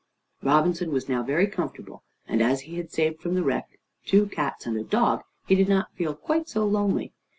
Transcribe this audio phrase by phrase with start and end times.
[0.41, 3.67] Robinson was now very comfortable, and as he had saved from the wreck
[4.03, 7.13] two cats and a dog, he did not feel quite so lonely.